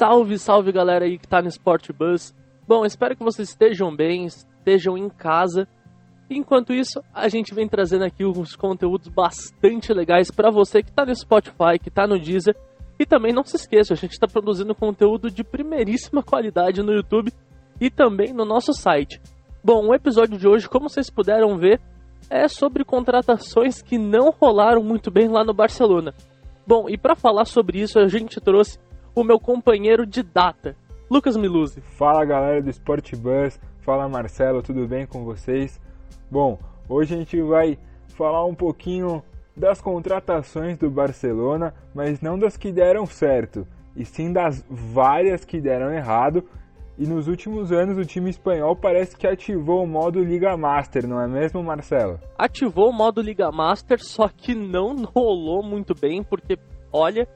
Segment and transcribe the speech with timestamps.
[0.00, 2.34] Salve, salve galera aí que tá no Sport Bus.
[2.66, 5.68] Bom, espero que vocês estejam bem, estejam em casa.
[6.30, 11.04] Enquanto isso, a gente vem trazendo aqui uns conteúdos bastante legais para você que tá
[11.04, 12.56] no Spotify, que tá no Deezer.
[12.98, 17.30] E também não se esqueça, a gente está produzindo conteúdo de primeiríssima qualidade no YouTube
[17.78, 19.20] e também no nosso site.
[19.62, 21.78] Bom, o episódio de hoje, como vocês puderam ver,
[22.30, 26.14] é sobre contratações que não rolaram muito bem lá no Barcelona.
[26.66, 28.78] Bom, e para falar sobre isso, a gente trouxe
[29.20, 30.74] o meu companheiro de data,
[31.10, 31.82] Lucas Miluzzi.
[31.82, 35.78] Fala galera do Sport Bus, fala Marcelo, tudo bem com vocês?
[36.30, 37.76] Bom, hoje a gente vai
[38.14, 39.22] falar um pouquinho
[39.54, 45.60] das contratações do Barcelona, mas não das que deram certo, e sim das várias que
[45.60, 46.42] deram errado.
[46.96, 51.20] E nos últimos anos o time espanhol parece que ativou o modo Liga Master, não
[51.20, 52.18] é mesmo, Marcelo?
[52.38, 56.58] Ativou o modo Liga Master, só que não rolou muito bem, porque
[56.90, 57.28] olha,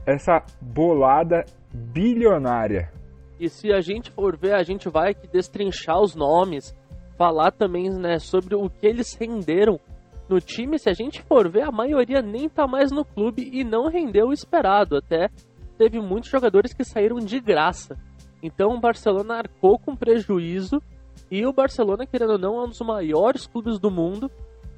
[0.05, 2.93] essa bolada bilionária.
[3.41, 6.77] E se a gente for ver, a gente vai destrinchar os nomes,
[7.17, 9.81] falar também né, sobre o que eles renderam
[10.29, 10.79] no time.
[10.79, 14.29] Se a gente for ver, a maioria nem tá mais no clube e não rendeu
[14.29, 14.95] o esperado.
[14.95, 15.31] Até
[15.79, 17.97] teve muitos jogadores que saíram de graça.
[18.43, 20.83] Então o Barcelona arcou com prejuízo
[21.31, 24.31] e o Barcelona, querendo ou não, é um dos maiores clubes do mundo.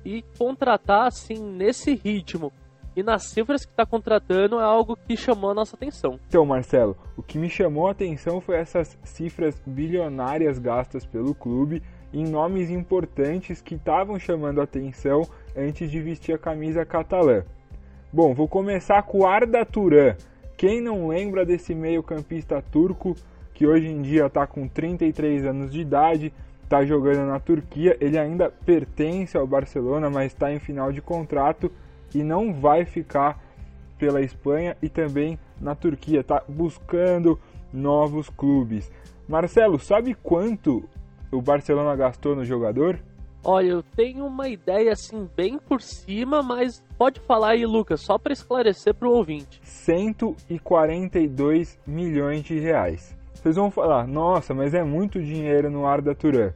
[0.05, 2.53] E contratar assim nesse ritmo
[2.97, 6.19] e nas cifras que está contratando é algo que chamou a nossa atenção.
[6.29, 11.83] Então, Marcelo, o que me chamou a atenção foi essas cifras bilionárias gastas pelo clube
[12.13, 15.23] em nomes importantes que estavam chamando a atenção
[15.57, 17.43] antes de vestir a camisa catalã.
[18.13, 20.15] Bom, vou começar com o Arda Turan.
[20.57, 23.17] Quem não lembra desse meio-campista turco
[23.55, 26.33] que hoje em dia está com 33 anos de idade,
[26.63, 31.71] está jogando na Turquia, ele ainda pertence ao Barcelona, mas está em final de contrato
[32.15, 33.43] e não vai ficar
[33.99, 37.39] pela Espanha e também na Turquia, está buscando
[37.73, 38.91] novos clubes.
[39.29, 40.83] Marcelo, sabe quanto
[41.31, 42.99] o Barcelona gastou no jogador?
[43.45, 48.17] Olha, eu tenho uma ideia assim bem por cima, mas pode falar aí, Lucas, só
[48.17, 49.61] para esclarecer para o ouvinte.
[49.63, 53.15] 142 milhões de reais.
[53.35, 56.53] Vocês vão falar, nossa, mas é muito dinheiro no Arda Turan.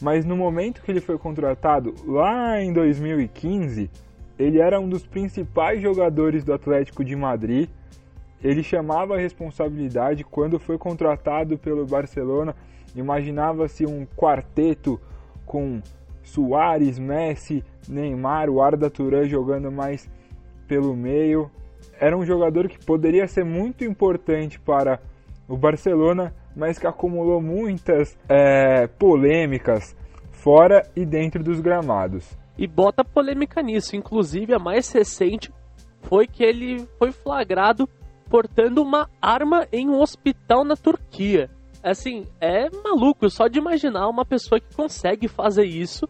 [0.00, 3.90] Mas no momento que ele foi contratado, lá em 2015,
[4.38, 7.68] ele era um dos principais jogadores do Atlético de Madrid.
[8.42, 12.54] Ele chamava a responsabilidade quando foi contratado pelo Barcelona.
[12.94, 15.00] Imaginava-se um quarteto
[15.44, 15.80] com
[16.22, 20.08] Soares, Messi, Neymar, o Arda Turan jogando mais
[20.68, 21.50] pelo meio.
[21.98, 25.00] Era um jogador que poderia ser muito importante para
[25.48, 29.96] o Barcelona, mas que acumulou muitas é, polêmicas
[30.30, 33.96] fora e dentro dos gramados e bota polêmica nisso.
[33.96, 35.52] Inclusive, a mais recente
[36.02, 37.88] foi que ele foi flagrado
[38.28, 41.48] portando uma arma em um hospital na Turquia.
[41.82, 46.06] Assim, é maluco só de imaginar uma pessoa que consegue fazer isso.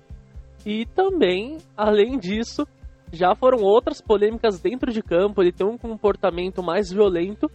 [0.64, 2.66] E também, além disso,
[3.12, 5.42] já foram outras polêmicas dentro de campo.
[5.42, 7.50] Ele tem um comportamento mais violento.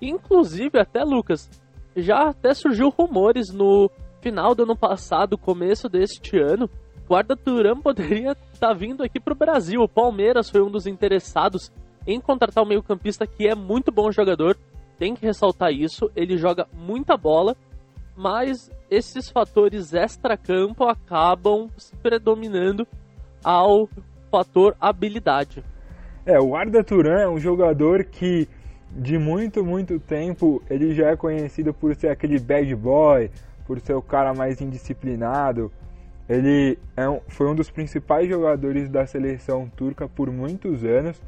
[0.00, 1.50] Inclusive, até Lucas,
[1.96, 3.90] já até surgiu rumores no
[4.20, 6.68] final do ano passado, começo deste ano,
[7.06, 9.80] Guarda Turan poderia estar tá vindo aqui para o Brasil.
[9.80, 11.70] O Palmeiras foi um dos interessados
[12.06, 14.56] em contratar o meio-campista que é muito bom jogador.
[14.98, 16.10] Tem que ressaltar isso.
[16.16, 17.56] Ele joga muita bola,
[18.16, 21.68] mas esses fatores extra-campo acabam
[22.02, 22.86] predominando
[23.44, 23.88] ao
[24.30, 25.62] fator habilidade.
[26.24, 28.48] É, o Arda Turan é um jogador que
[28.90, 33.30] de muito, muito tempo ele já é conhecido por ser aquele bad boy,
[33.66, 35.70] por ser o cara mais indisciplinado,
[36.28, 41.20] ele é um, foi um dos principais jogadores da seleção turca por muitos anos.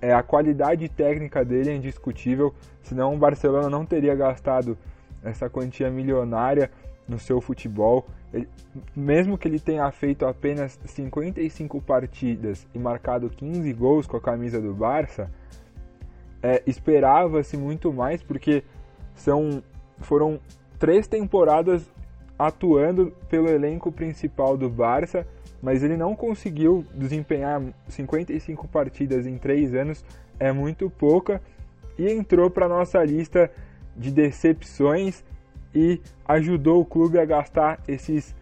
[0.00, 4.76] É, a qualidade técnica dele é indiscutível, senão o Barcelona não teria gastado
[5.22, 6.70] essa quantia milionária
[7.08, 8.06] no seu futebol.
[8.32, 8.46] Ele,
[8.94, 14.60] mesmo que ele tenha feito apenas 55 partidas e marcado 15 gols com a camisa
[14.60, 15.30] do Barça,
[16.42, 18.62] é, esperava-se muito mais porque
[19.14, 19.62] são,
[20.00, 20.38] foram
[20.78, 21.90] três temporadas
[22.38, 25.26] atuando pelo elenco principal do Barça,
[25.62, 30.04] mas ele não conseguiu desempenhar 55 partidas em três anos,
[30.38, 31.40] é muito pouca,
[31.98, 33.50] e entrou para nossa lista
[33.96, 35.22] de decepções
[35.74, 38.34] e ajudou o clube a gastar esses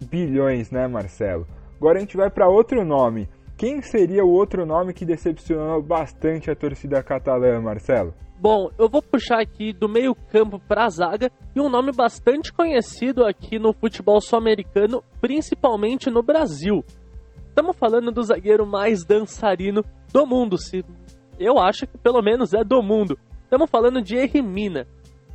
[0.00, 1.46] bilhões, né, Marcelo?
[1.76, 3.28] Agora a gente vai para outro nome.
[3.56, 8.14] Quem seria o outro nome que decepcionou bastante a torcida catalã, Marcelo?
[8.42, 13.24] Bom, eu vou puxar aqui do meio-campo para a zaga e um nome bastante conhecido
[13.24, 16.84] aqui no futebol sul-americano, principalmente no Brasil.
[17.46, 20.84] Estamos falando do zagueiro mais dançarino do mundo, se
[21.38, 23.16] eu acho que pelo menos é do mundo.
[23.44, 24.88] Estamos falando de Hermina.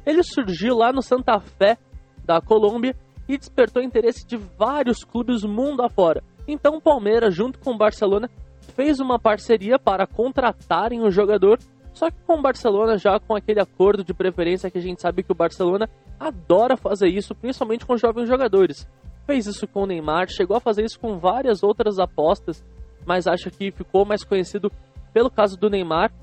[0.05, 1.77] Ele surgiu lá no Santa Fé
[2.25, 2.93] da Colômbia
[3.25, 6.21] e despertou interesse de vários clubes mundo afora.
[6.45, 8.29] Então o Palmeiras, junto com o Barcelona,
[8.75, 11.57] fez uma parceria para contratarem o jogador
[11.97, 15.23] só que com o Barcelona, já com aquele acordo de preferência que a gente sabe
[15.23, 15.89] que o Barcelona
[16.19, 18.87] adora fazer isso, principalmente com jovens jogadores.
[19.25, 22.63] Fez isso com o Neymar, chegou a fazer isso com várias outras apostas,
[23.03, 24.71] mas acho que ficou mais conhecido
[25.11, 26.13] pelo caso do Neymar.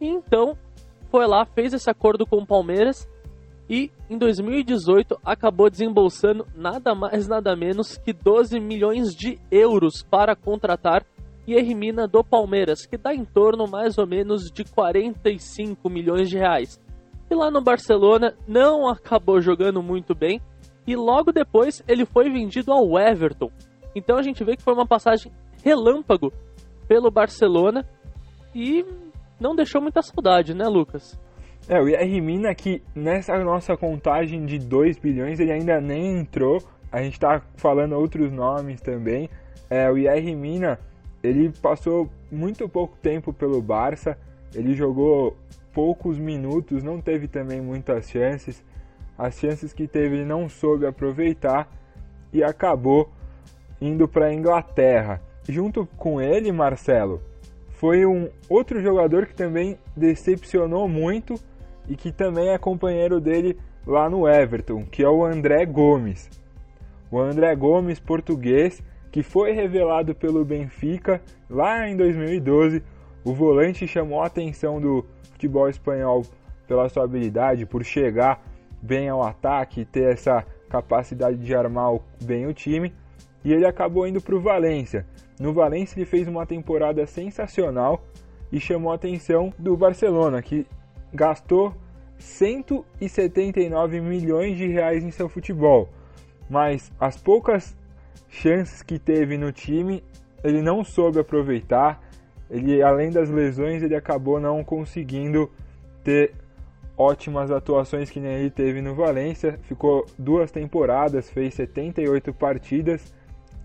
[0.00, 0.58] E então
[1.12, 3.08] foi lá, fez esse acordo com o Palmeiras
[3.68, 10.34] e em 2018 acabou desembolsando nada mais nada menos que 12 milhões de euros para
[10.34, 11.06] contratar
[11.50, 16.38] e Hermina do Palmeiras, que dá em torno mais ou menos de 45 milhões de
[16.38, 16.80] reais.
[17.28, 20.40] E lá no Barcelona não acabou jogando muito bem
[20.86, 23.50] e logo depois ele foi vendido ao Everton.
[23.96, 25.32] Então a gente vê que foi uma passagem
[25.64, 26.32] relâmpago
[26.86, 27.84] pelo Barcelona
[28.54, 28.84] e
[29.40, 31.18] não deixou muita saudade, né, Lucas?
[31.68, 36.58] É, o Hermina que nessa nossa contagem de 2 bilhões ele ainda nem entrou.
[36.92, 39.28] A gente tá falando outros nomes também.
[39.68, 40.78] É, o Hermina
[41.22, 44.16] ele passou muito pouco tempo pelo Barça,
[44.54, 45.36] ele jogou
[45.72, 48.62] poucos minutos, não teve também muitas chances.
[49.16, 51.70] As chances que teve ele não soube aproveitar
[52.32, 53.10] e acabou
[53.80, 55.20] indo para a Inglaterra.
[55.48, 57.22] Junto com ele, Marcelo,
[57.70, 61.34] foi um outro jogador que também decepcionou muito
[61.88, 66.30] e que também é companheiro dele lá no Everton, que é o André Gomes.
[67.10, 72.82] O André Gomes, português, que foi revelado pelo Benfica lá em 2012.
[73.24, 76.24] O volante chamou a atenção do futebol espanhol
[76.66, 78.42] pela sua habilidade, por chegar
[78.80, 82.94] bem ao ataque, ter essa capacidade de armar bem o time,
[83.44, 85.04] e ele acabou indo para o Valência.
[85.38, 88.04] No Valência ele fez uma temporada sensacional
[88.52, 90.66] e chamou a atenção do Barcelona, que
[91.12, 91.74] gastou
[92.18, 95.88] 179 milhões de reais em seu futebol.
[96.48, 97.76] Mas as poucas
[98.28, 100.02] chances que teve no time,
[100.42, 102.00] ele não soube aproveitar.
[102.50, 105.50] Ele, além das lesões, ele acabou não conseguindo
[106.02, 106.32] ter
[106.96, 109.58] ótimas atuações que nem ele teve no Valência.
[109.62, 113.14] Ficou duas temporadas, fez 78 partidas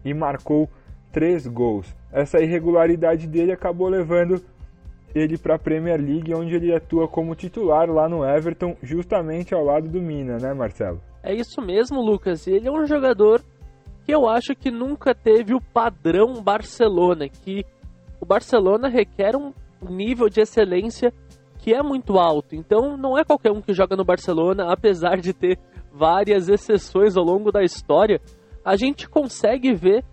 [0.03, 0.69] e marcou
[1.11, 1.93] 3 gols.
[2.11, 4.41] Essa irregularidade dele acabou levando
[5.13, 9.63] ele para a Premier League, onde ele atua como titular lá no Everton, justamente ao
[9.63, 11.01] lado do Mina, né, Marcelo?
[11.23, 12.45] É isso mesmo, Lucas.
[12.47, 13.41] Ele é um jogador
[14.05, 17.65] que eu acho que nunca teve o padrão Barcelona, que
[18.21, 21.11] o Barcelona requer um nível de excelência
[21.59, 22.55] que é muito alto.
[22.55, 25.57] Então não é qualquer um que joga no Barcelona, apesar de ter
[25.91, 28.21] várias exceções ao longo da história,
[28.63, 30.03] a gente consegue ver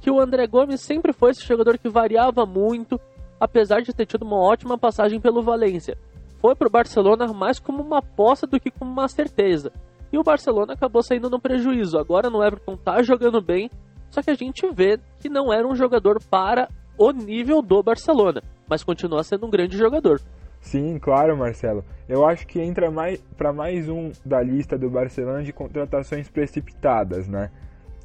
[0.00, 2.98] que o André Gomes sempre foi esse jogador que variava muito,
[3.38, 5.96] apesar de ter tido uma ótima passagem pelo Valência.
[6.40, 9.72] Foi para o Barcelona mais como uma aposta do que como uma certeza.
[10.12, 11.98] E o Barcelona acabou saindo no prejuízo.
[11.98, 13.70] Agora no Everton tá jogando bem,
[14.10, 18.42] só que a gente vê que não era um jogador para o nível do Barcelona,
[18.68, 20.20] mas continua sendo um grande jogador.
[20.60, 21.84] Sim, claro, Marcelo.
[22.08, 27.26] Eu acho que entra mais para mais um da lista do Barcelona de contratações precipitadas,
[27.26, 27.50] né?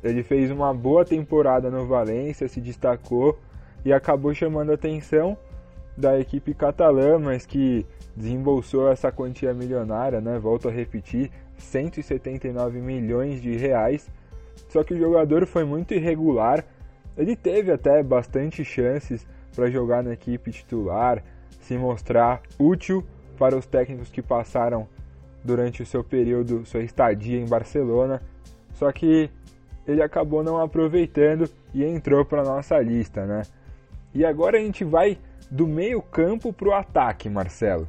[0.03, 3.37] Ele fez uma boa temporada no Valência, se destacou
[3.83, 5.37] e acabou chamando a atenção
[5.95, 7.85] da equipe catalã, mas que
[8.15, 10.39] desembolsou essa quantia milionária, né?
[10.39, 14.09] Volto a repetir, 179 milhões de reais.
[14.69, 16.63] Só que o jogador foi muito irregular.
[17.17, 21.23] Ele teve até bastante chances para jogar na equipe titular,
[21.61, 23.03] se mostrar útil
[23.37, 24.87] para os técnicos que passaram
[25.43, 28.21] durante o seu período, sua estadia em Barcelona.
[28.73, 29.29] Só que
[29.87, 33.43] ele acabou não aproveitando e entrou para nossa lista, né?
[34.13, 35.17] E agora a gente vai
[35.49, 37.87] do meio-campo para o ataque, Marcelo.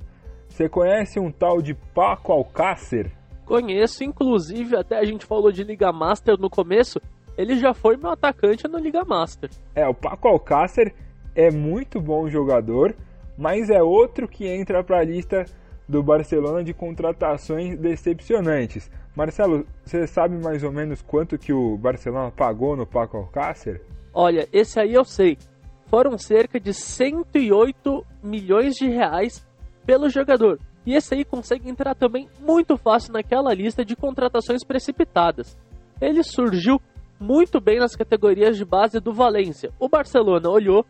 [0.48, 3.10] Você conhece um tal de Paco Alcácer?
[3.48, 7.00] Conheço, inclusive, até a gente falou de Liga Master no começo,
[7.34, 9.48] ele já foi meu atacante no Liga Master.
[9.74, 10.94] É, o Paco Alcácer
[11.34, 12.94] é muito bom jogador,
[13.38, 15.46] mas é outro que entra para a lista
[15.88, 18.90] do Barcelona de contratações decepcionantes.
[19.16, 23.80] Marcelo, você sabe mais ou menos quanto que o Barcelona pagou no Paco Alcácer?
[24.12, 25.38] Olha, esse aí eu sei.
[25.86, 29.42] Foram cerca de 108 milhões de reais
[29.86, 30.60] pelo jogador.
[30.88, 35.54] E esse aí consegue entrar também muito fácil naquela lista de contratações precipitadas.
[36.00, 36.80] Ele surgiu
[37.20, 39.70] muito bem nas categorias de base do Valência.
[39.78, 40.86] O Barcelona olhou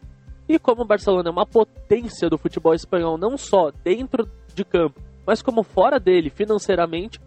[0.48, 5.00] e como o Barcelona é uma potência do futebol espanhol, não só dentro de campo,
[5.26, 7.20] mas como fora dele financeiramente,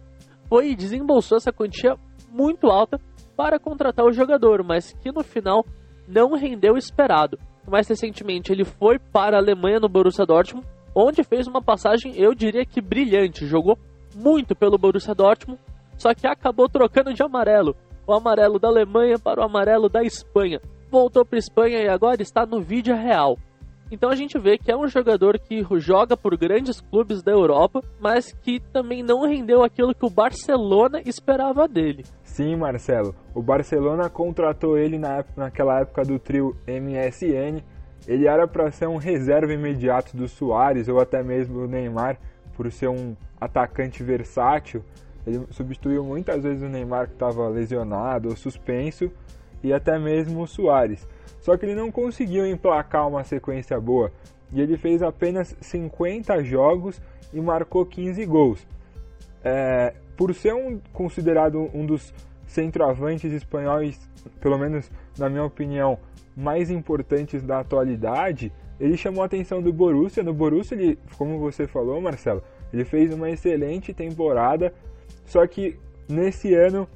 [0.48, 1.98] foi e desembolsou essa quantia
[2.30, 2.98] muito alta
[3.36, 5.62] para contratar o jogador, mas que no final
[6.08, 7.38] não rendeu o esperado.
[7.68, 12.34] Mais recentemente ele foi para a Alemanha no Borussia Dortmund, onde fez uma passagem, eu
[12.34, 13.78] diria que brilhante, jogou
[14.14, 15.60] muito pelo Borussia Dortmund,
[15.96, 20.60] só que acabou trocando de amarelo, o amarelo da Alemanha para o amarelo da Espanha.
[20.90, 23.38] Voltou para a Espanha e agora está no vídeo real.
[23.92, 27.82] Então a gente vê que é um jogador que joga por grandes clubes da Europa,
[28.00, 32.02] mas que também não rendeu aquilo que o Barcelona esperava dele.
[32.22, 33.14] Sim, Marcelo.
[33.34, 37.62] O Barcelona contratou ele na naquela época do trio MSN.
[38.06, 42.18] Ele era para ser um reserva imediato do Soares ou até mesmo do Neymar,
[42.54, 44.84] por ser um atacante versátil.
[45.26, 49.10] Ele substituiu muitas vezes o Neymar que estava lesionado ou suspenso
[49.62, 51.06] e até mesmo o Soares.
[51.40, 54.12] Só que ele não conseguiu emplacar uma sequência boa
[54.52, 57.00] e ele fez apenas 50 jogos
[57.32, 58.66] e marcou 15 gols.
[59.44, 62.12] É, por ser um, considerado um dos
[62.46, 63.98] centroavantes espanhóis,
[64.40, 65.98] pelo menos na minha opinião,
[66.36, 70.22] mais importantes da atualidade, ele chamou a atenção do Borussia.
[70.22, 74.72] No Borussia, ele, como você falou, Marcelo, ele fez uma excelente temporada,
[75.26, 76.88] só que nesse ano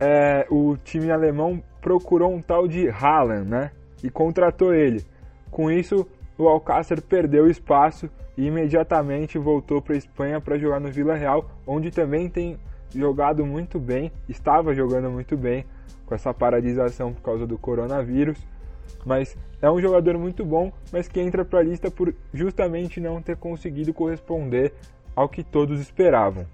[0.00, 3.70] é, o time alemão procurou um tal de Haaland, né?
[4.02, 5.04] E contratou ele.
[5.50, 6.06] Com isso,
[6.36, 11.48] o Alcácer perdeu espaço e imediatamente voltou para a Espanha para jogar no Vila Real,
[11.66, 12.58] onde também tem
[12.94, 15.64] jogado muito bem, estava jogando muito bem
[16.04, 18.38] com essa paralisação por causa do coronavírus,
[19.04, 23.22] mas é um jogador muito bom, mas que entra para a lista por justamente não
[23.22, 24.74] ter conseguido corresponder
[25.14, 26.46] ao que todos esperavam.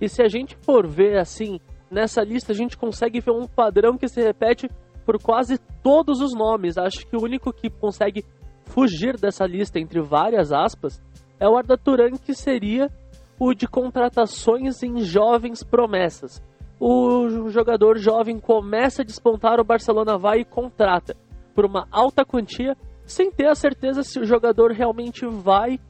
[0.00, 1.58] E se a gente for ver assim,
[1.90, 4.70] nessa lista a gente consegue ver um padrão que se repete
[5.04, 6.78] por quase todos os nomes.
[6.78, 8.24] Acho que o único que consegue
[8.66, 11.02] fugir dessa lista, entre várias aspas,
[11.40, 12.90] é o Arda Turan, que seria
[13.40, 16.42] o de contratações em jovens promessas.
[16.78, 21.16] O jogador jovem começa a despontar, o Barcelona vai e contrata
[21.58, 25.80] por uma alta quantia, sem ter a certeza se o jogador realmente vai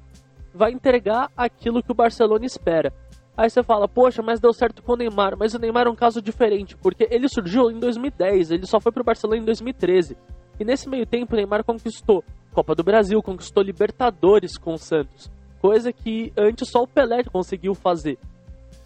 [0.54, 2.90] vai entregar aquilo que o Barcelona espera.
[3.36, 5.36] Aí você fala, poxa, mas deu certo com o Neymar.
[5.38, 8.90] Mas o Neymar é um caso diferente, porque ele surgiu em 2010, ele só foi
[8.90, 10.16] pro Barcelona em 2013.
[10.58, 15.30] E nesse meio tempo o Neymar conquistou Copa do Brasil, conquistou Libertadores com o Santos.
[15.60, 18.18] Coisa que antes só o Pelé conseguiu fazer.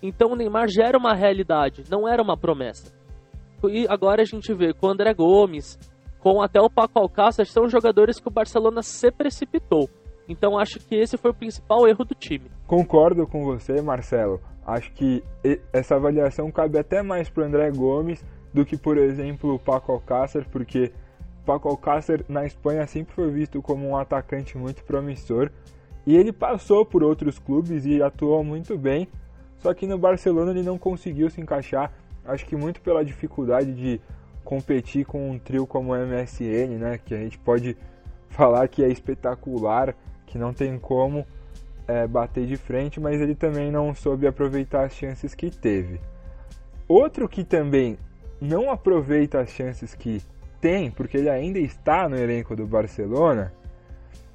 [0.02, 2.92] Então o Neymar já era uma realidade, não era uma promessa.
[3.70, 5.78] E agora a gente vê com o André Gomes,
[6.22, 9.90] com até o Paco Alcácer, são jogadores que o Barcelona se precipitou.
[10.28, 12.48] Então acho que esse foi o principal erro do time.
[12.64, 14.40] Concordo com você, Marcelo.
[14.64, 15.24] Acho que
[15.72, 18.24] essa avaliação cabe até mais para André Gomes
[18.54, 20.92] do que, por exemplo, o Paco Alcácer, porque
[21.44, 25.50] Paco Alcácer na Espanha sempre foi visto como um atacante muito promissor
[26.06, 29.08] e ele passou por outros clubes e atuou muito bem,
[29.58, 31.92] só que no Barcelona ele não conseguiu se encaixar,
[32.24, 34.00] acho que muito pela dificuldade de
[34.44, 37.76] competir com um trio como o MSN, né, que a gente pode
[38.28, 39.94] falar que é espetacular,
[40.26, 41.26] que não tem como
[41.86, 46.00] é, bater de frente, mas ele também não soube aproveitar as chances que teve.
[46.88, 47.98] Outro que também
[48.40, 50.22] não aproveita as chances que
[50.60, 53.52] tem, porque ele ainda está no elenco do Barcelona,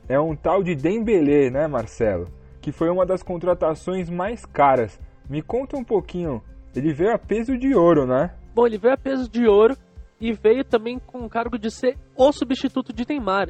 [0.07, 2.27] é um tal de Dembélé, né, Marcelo?
[2.61, 4.99] Que foi uma das contratações mais caras.
[5.29, 6.41] Me conta um pouquinho.
[6.75, 8.31] Ele veio a peso de ouro, né?
[8.53, 9.75] Bom, ele veio a peso de ouro
[10.19, 13.49] e veio também com o cargo de ser o substituto de Neymar.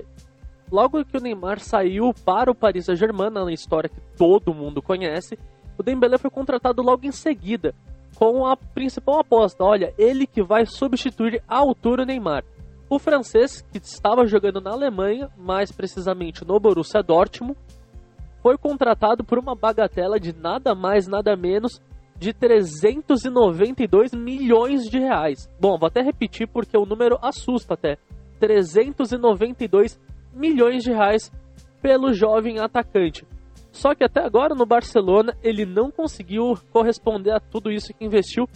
[0.71, 5.39] Logo que o Neymar saiu para o Paris Saint-Germain, na história que todo mundo conhece,
[5.77, 7.73] o Dembélé foi contratado logo em seguida,
[8.15, 12.43] com a principal aposta, olha, ele que vai substituir a altura o Neymar.
[12.89, 17.57] O francês, que estava jogando na Alemanha, mais precisamente no Borussia Dortmund,
[18.41, 21.81] foi contratado por uma bagatela de nada mais, nada menos
[22.19, 25.49] de 392 milhões de reais.
[25.59, 27.97] Bom, vou até repetir porque o número assusta até.
[28.39, 29.99] 392
[30.33, 31.31] milhões de reais
[31.81, 33.25] pelo jovem atacante.
[33.71, 38.47] Só que até agora no Barcelona ele não conseguiu corresponder a tudo isso que investiu.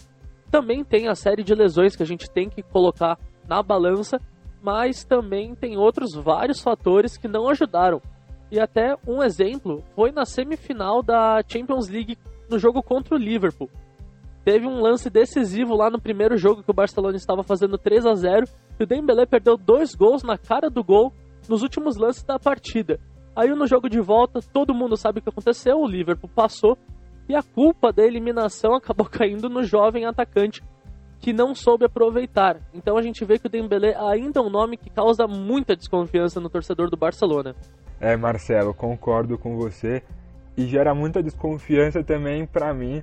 [0.50, 4.20] Também tem a série de lesões que a gente tem que colocar na balança,
[4.60, 8.02] mas também tem outros vários fatores que não ajudaram.
[8.50, 13.70] E até um exemplo foi na semifinal da Champions League no jogo contra o Liverpool.
[14.44, 18.14] Teve um lance decisivo lá no primeiro jogo que o Barcelona estava fazendo 3 a
[18.14, 18.46] 0
[18.78, 21.12] e o Dembélé perdeu dois gols na cara do gol
[21.48, 22.98] nos últimos lances da partida.
[23.34, 26.76] Aí no jogo de volta, todo mundo sabe o que aconteceu, o Liverpool passou
[27.28, 30.62] e a culpa da eliminação acabou caindo no jovem atacante
[31.20, 32.60] que não soube aproveitar.
[32.74, 36.40] Então a gente vê que o Dembélé ainda é um nome que causa muita desconfiança
[36.40, 37.54] no torcedor do Barcelona.
[38.00, 40.02] É, Marcelo, concordo com você
[40.56, 43.02] e gera muita desconfiança também para mim.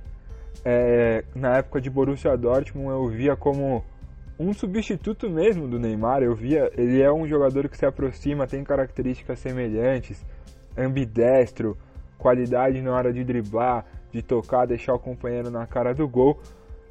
[0.64, 3.84] É, na época de Borussia Dortmund eu via como
[4.38, 6.22] um substituto mesmo do Neymar.
[6.22, 10.24] Eu via, ele é um jogador que se aproxima, tem características semelhantes,
[10.76, 11.76] ambidestro,
[12.18, 16.40] qualidade na hora de driblar, de tocar, deixar o companheiro na cara do gol.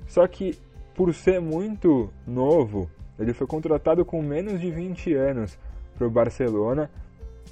[0.07, 0.57] Só que
[0.95, 5.57] por ser muito novo, ele foi contratado com menos de 20 anos
[5.97, 6.89] para o Barcelona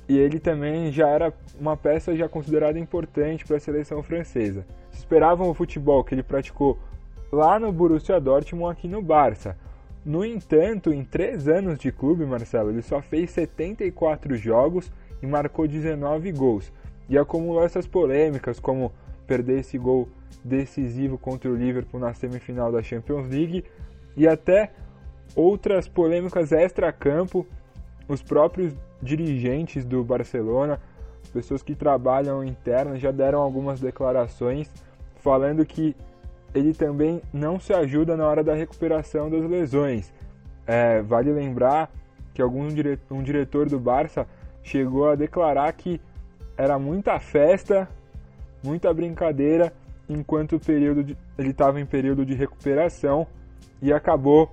[0.08, 4.66] e ele também já era uma peça já considerada importante para a seleção francesa.
[4.94, 6.78] Esperavam o futebol que ele praticou
[7.32, 9.58] lá no Borussia Dortmund aqui no Barça.
[10.06, 14.90] No entanto, em três anos de clube, Marcelo, ele só fez 74 jogos
[15.22, 16.72] e marcou 19 gols.
[17.10, 18.92] E acumulou essas polêmicas, como
[19.26, 20.08] perder esse gol
[20.44, 23.66] decisivo contra o Liverpool na semifinal da Champions League
[24.16, 24.72] e até
[25.36, 27.46] outras polêmicas extra-campo.
[28.08, 30.80] Os próprios dirigentes do Barcelona,
[31.34, 34.70] pessoas que trabalham internas, já deram algumas declarações
[35.18, 35.96] falando que
[36.54, 40.12] ele também não se ajuda na hora da recuperação das lesões.
[40.66, 41.92] É, vale lembrar
[42.34, 44.28] que algum dire um diretor do Barça
[44.64, 46.00] chegou a declarar que
[46.58, 47.88] era muita festa,
[48.64, 49.74] muita brincadeira,
[50.10, 53.28] enquanto o período de, ele estava em período de recuperação
[53.82, 54.52] e acabou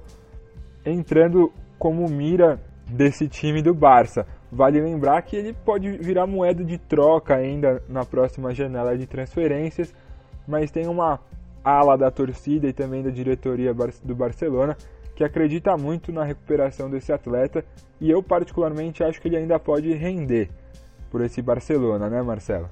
[0.84, 4.26] entrando como mira desse time do Barça.
[4.50, 9.94] Vale lembrar que ele pode virar moeda de troca ainda na próxima janela de transferências,
[10.46, 11.18] mas tem uma
[11.64, 13.72] ala da torcida e também da diretoria
[14.04, 14.76] do Barcelona
[15.14, 17.64] que acredita muito na recuperação desse atleta
[18.00, 20.50] e eu particularmente acho que ele ainda pode render
[21.10, 22.68] por esse Barcelona, né, Marcelo?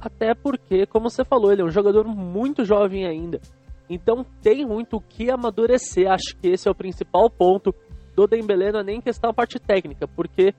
[0.00, 3.40] Até porque, como você falou, ele é um jogador muito jovem ainda.
[3.88, 6.10] Então tem muito o que amadurecer.
[6.10, 7.74] Acho que esse é o principal ponto
[8.18, 10.54] do Dembélé, não é nem questão a parte técnica, porque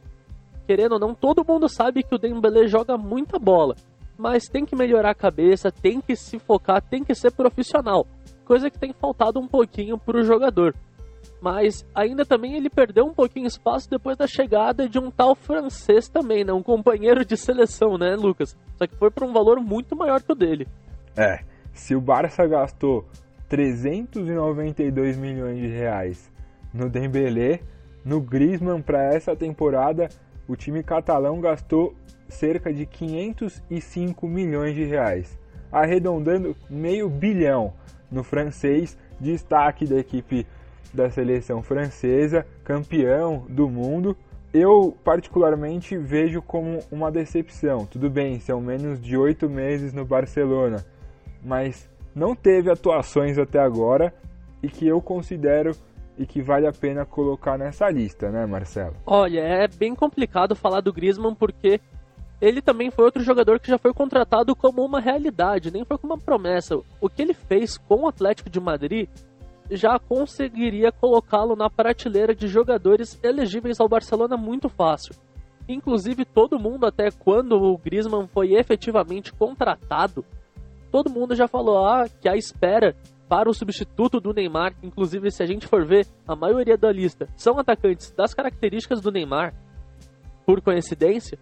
[0.66, 3.76] querendo ou não, todo mundo sabe que o Dembélé joga muita bola
[4.20, 8.06] mas tem que melhorar a cabeça, tem que se focar, tem que ser profissional,
[8.44, 10.76] coisa que tem faltado um pouquinho para o jogador.
[11.42, 15.36] Mas ainda também ele perdeu um pouquinho de espaço depois da chegada de um tal
[15.36, 16.52] francês também, né?
[16.52, 18.58] Um companheiro de seleção, né, Lucas?
[18.76, 20.68] Só que foi por um valor muito maior que o dele.
[21.16, 21.40] É,
[21.72, 23.06] se o Barça gastou
[23.48, 26.30] 392 milhões de reais
[26.74, 27.62] no Dembélé,
[28.04, 30.10] no Griezmann para essa temporada,
[30.48, 31.96] o time catalão gastou
[32.28, 35.38] cerca de 505 milhões de reais,
[35.72, 37.74] arredondando meio bilhão
[38.12, 40.46] no francês, destaque da equipe
[40.94, 44.18] da seleção francesa, campeão do mundo.
[44.52, 47.86] Eu particularmente vejo como uma decepção.
[47.86, 50.84] Tudo bem, são menos de oito meses no Barcelona,
[51.44, 54.14] mas não teve atuações até agora
[54.64, 55.76] e que eu considero
[56.20, 58.94] e que vale a pena colocar nessa lista, né, Marcelo?
[59.06, 61.80] Olha, é bem complicado falar do Griezmann porque
[62.42, 66.14] ele também foi outro jogador que já foi contratado como uma realidade, nem foi como
[66.14, 66.78] uma promessa.
[67.00, 69.08] O que ele fez com o Atlético de Madrid
[69.72, 75.16] já conseguiria colocá-lo na prateleira de jogadores elegíveis ao Barcelona muito fácil.
[75.70, 80.26] Inclusive, todo mundo, até quando o Griezmann foi efetivamente contratado,
[80.92, 82.96] todo mundo já falou ah, que a espera
[83.30, 87.28] para o substituto do Neymar, inclusive se a gente for ver, a maioria da lista
[87.38, 89.54] são atacantes das características do Neymar,
[90.48, 91.38] por coincidência,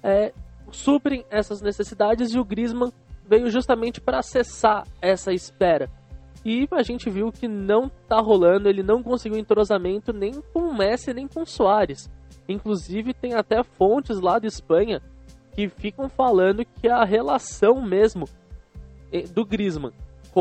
[0.00, 0.32] é,
[0.70, 2.92] suprem essas necessidades e o Griezmann
[3.26, 5.90] veio justamente para acessar essa espera.
[6.44, 10.76] E a gente viu que não tá rolando, ele não conseguiu entrosamento nem com o
[10.76, 12.08] Messi nem com o Soares.
[12.48, 15.02] Inclusive tem até fontes lá de Espanha
[15.52, 18.26] que ficam falando que a relação mesmo
[19.12, 19.92] eh, do Griezmann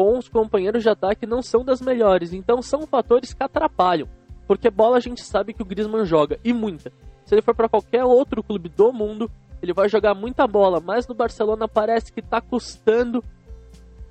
[0.03, 2.33] os companheiros de ataque não são das melhores.
[2.33, 4.07] Então são fatores que atrapalham.
[4.47, 6.91] Porque bola a gente sabe que o Griezmann joga, e muita.
[7.25, 9.29] Se ele for para qualquer outro clube do mundo,
[9.61, 13.23] ele vai jogar muita bola, mas no Barcelona parece que está custando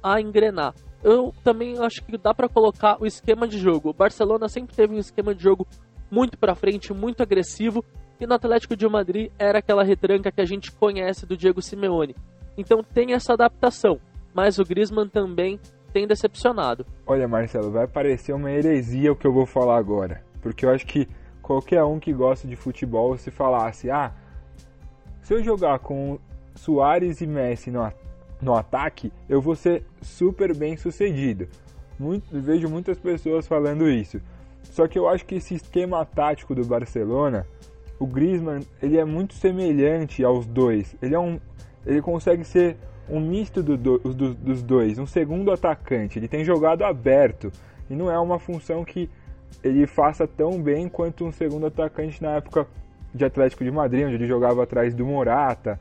[0.03, 0.75] a engrenar.
[1.03, 3.90] Eu também acho que dá para colocar o esquema de jogo.
[3.90, 5.66] O Barcelona sempre teve um esquema de jogo
[6.11, 7.85] muito para frente, muito agressivo,
[8.20, 12.16] e no Atlético de Madrid era aquela retranca que a gente conhece do Diego Simeone.
[12.57, 14.01] Então tem essa adaptação,
[14.35, 15.61] mas o Griezmann também
[15.96, 16.85] tem decepcionado.
[17.06, 20.87] Olha, Marcelo, vai parecer uma heresia o que eu vou falar agora, porque eu acho
[20.87, 21.09] que
[21.40, 24.12] qualquer um que gosta de futebol se falasse, ah,
[25.22, 26.18] se eu jogar com
[26.54, 27.90] Soares e Messi no,
[28.42, 31.48] no ataque, eu vou ser super bem sucedido.
[31.98, 34.20] Muito, vejo muitas pessoas falando isso.
[34.64, 37.46] Só que eu acho que esse esquema tático do Barcelona,
[37.98, 40.94] o Griezmann, ele é muito semelhante aos dois.
[41.00, 41.40] Ele é um,
[41.87, 42.76] ele consegue ser
[43.09, 46.19] um misto do, do, do, dos dois, um segundo atacante.
[46.19, 47.53] Ele tem jogado aberto
[47.88, 49.09] e não é uma função que
[49.62, 52.66] ele faça tão bem quanto um segundo atacante na época
[53.14, 55.81] de Atlético de Madrid, onde ele jogava atrás do Morata,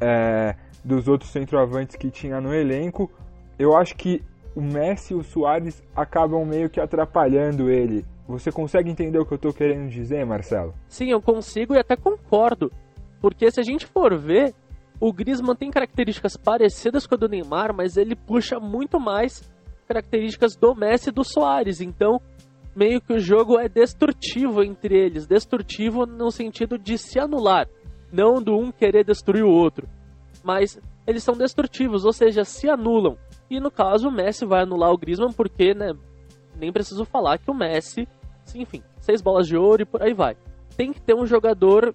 [0.00, 3.10] é, dos outros centroavantes que tinha no elenco.
[3.58, 4.22] Eu acho que
[4.54, 8.04] o Messi e o Soares acabam meio que atrapalhando ele.
[8.26, 10.74] Você consegue entender o que eu estou querendo dizer, Marcelo?
[10.88, 12.72] Sim, eu consigo e até concordo.
[13.20, 14.54] Porque se a gente for ver,
[15.02, 19.42] o Griezmann tem características parecidas com a do Neymar, mas ele puxa muito mais
[19.88, 21.80] características do Messi e do Soares.
[21.80, 22.20] Então,
[22.72, 25.26] meio que o jogo é destrutivo entre eles.
[25.26, 27.68] Destrutivo no sentido de se anular.
[28.12, 29.88] Não do um querer destruir o outro.
[30.40, 33.18] Mas eles são destrutivos, ou seja, se anulam.
[33.50, 35.94] E no caso, o Messi vai anular o Griezmann porque, né,
[36.56, 38.06] nem preciso falar que o Messi,
[38.54, 40.36] enfim, seis bolas de ouro e por aí vai.
[40.76, 41.92] Tem que ter um jogador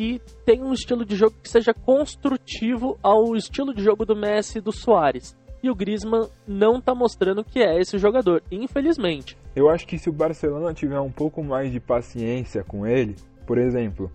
[0.00, 4.56] que tenha um estilo de jogo que seja construtivo ao estilo de jogo do Messi
[4.56, 5.36] e do Soares.
[5.62, 9.36] E o Griezmann não está mostrando que é esse jogador, infelizmente.
[9.54, 13.14] Eu acho que se o Barcelona tiver um pouco mais de paciência com ele,
[13.46, 14.10] por exemplo,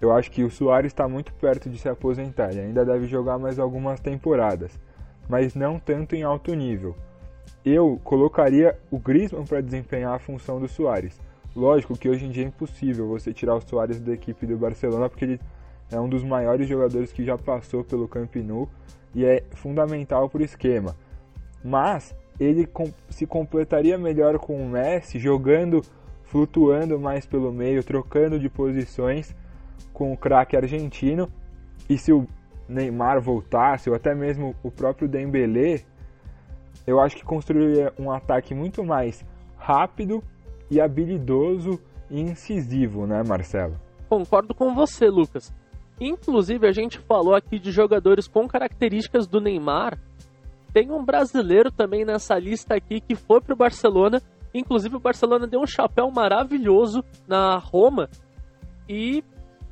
[0.00, 3.38] eu acho que o Soares está muito perto de se aposentar, ele ainda deve jogar
[3.38, 4.80] mais algumas temporadas
[5.28, 6.94] mas não tanto em alto nível.
[7.64, 11.20] Eu colocaria o Griezmann para desempenhar a função do Soares.
[11.56, 15.08] Lógico que hoje em dia é impossível você tirar o Soares da equipe do Barcelona
[15.08, 15.40] porque ele
[15.90, 18.68] é um dos maiores jogadores que já passou pelo Camp Nou
[19.14, 20.94] e é fundamental para o esquema.
[21.64, 22.68] Mas ele
[23.08, 25.80] se completaria melhor com o Messi jogando,
[26.24, 29.34] flutuando mais pelo meio, trocando de posições
[29.94, 31.26] com o craque argentino.
[31.88, 32.28] E se o
[32.68, 35.80] Neymar voltasse, ou até mesmo o próprio Dembélé,
[36.86, 39.24] eu acho que construiria um ataque muito mais
[39.56, 40.22] rápido
[40.70, 43.76] e habilidoso e incisivo, né, Marcelo?
[44.08, 45.52] Concordo com você, Lucas.
[46.00, 49.98] Inclusive, a gente falou aqui de jogadores com características do Neymar.
[50.72, 54.20] Tem um brasileiro também nessa lista aqui que foi para o Barcelona.
[54.52, 58.10] Inclusive, o Barcelona deu um chapéu maravilhoso na Roma.
[58.88, 59.24] E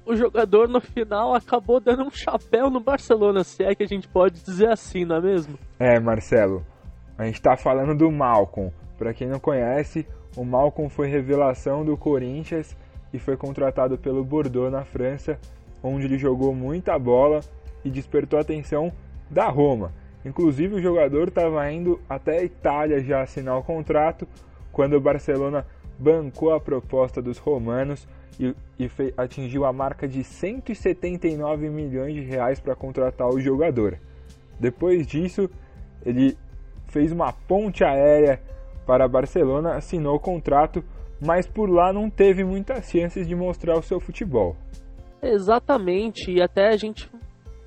[0.06, 4.08] o jogador no final acabou dando um chapéu no Barcelona, se é que a gente
[4.08, 5.58] pode dizer assim, não é mesmo?
[5.78, 6.64] É, Marcelo.
[7.16, 8.72] A gente está falando do Malcom.
[8.98, 12.76] Para quem não conhece, o Malcom foi revelação do Corinthians
[13.12, 15.38] e foi contratado pelo Bordeaux na França,
[15.82, 17.40] onde ele jogou muita bola
[17.84, 18.92] e despertou a atenção
[19.30, 19.92] da Roma.
[20.24, 24.26] Inclusive o jogador estava indo até a Itália já assinar o contrato
[24.72, 25.66] quando o Barcelona
[25.98, 28.08] bancou a proposta dos romanos
[28.40, 33.98] e, e atingiu a marca de 179 milhões de reais para contratar o jogador.
[34.58, 35.48] Depois disso,
[36.04, 36.36] ele
[36.86, 38.40] fez uma ponte aérea
[38.86, 40.84] para Barcelona, assinou o contrato,
[41.20, 44.56] mas por lá não teve muitas chances de mostrar o seu futebol.
[45.22, 47.10] Exatamente, e até a gente.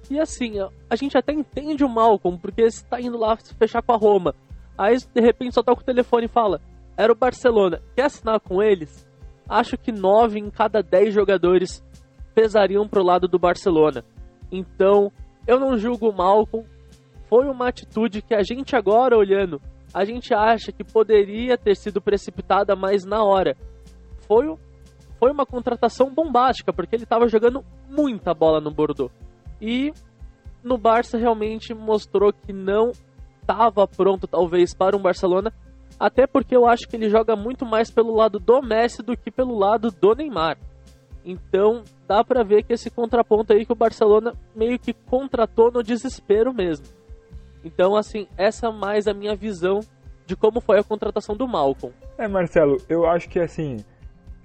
[0.10, 0.54] E assim,
[0.90, 4.34] a gente até entende o Malcolm, porque está indo lá se fechar com a Roma.
[4.78, 6.62] Aí de repente só toca o telefone e fala:
[6.96, 9.08] Era o Barcelona, quer assinar com eles?
[9.50, 11.84] acho que 9 em cada 10 jogadores
[12.36, 14.04] pesariam para o lado do Barcelona.
[14.52, 15.12] Então,
[15.48, 16.68] eu não julgo o Malcolm.
[17.30, 19.62] Foi uma atitude que a gente agora olhando,
[19.98, 23.58] a gente acha que poderia ter sido precipitada mais na hora.
[24.28, 24.56] Foi,
[25.20, 29.12] foi uma contratação bombástica, porque ele estava jogando muita bola no Bordeaux.
[29.60, 29.92] E
[30.64, 32.92] no Barça realmente mostrou que não
[33.42, 35.52] estava pronto, talvez, para um Barcelona
[36.00, 39.32] até porque eu acho que ele joga muito mais pelo lado do Messi do que
[39.32, 40.60] pelo lado do Neymar.
[41.26, 45.82] Então dá para ver que esse contraponto aí que o Barcelona meio que contratou no
[45.82, 46.86] desespero mesmo.
[47.68, 49.82] Então assim, essa é mais a minha visão
[50.26, 51.94] de como foi a contratação do Malcolm.
[52.18, 53.84] É, Marcelo, eu acho que assim,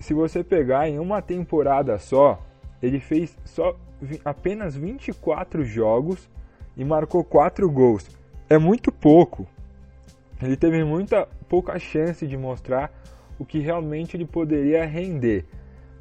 [0.00, 2.44] se você pegar em uma temporada só,
[2.82, 3.76] ele fez só
[4.24, 6.28] apenas 24 jogos
[6.76, 8.08] e marcou 4 gols.
[8.50, 9.46] É muito pouco.
[10.42, 12.92] Ele teve muita pouca chance de mostrar
[13.38, 15.44] o que realmente ele poderia render.